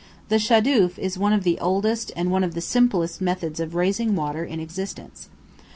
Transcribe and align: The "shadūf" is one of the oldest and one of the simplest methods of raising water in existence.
The 0.29 0.37
"shadūf" 0.37 0.97
is 0.97 1.19
one 1.19 1.31
of 1.31 1.43
the 1.43 1.59
oldest 1.59 2.11
and 2.15 2.31
one 2.31 2.43
of 2.43 2.55
the 2.55 2.59
simplest 2.61 3.21
methods 3.21 3.59
of 3.59 3.75
raising 3.75 4.15
water 4.15 4.43
in 4.43 4.59
existence. 4.59 5.29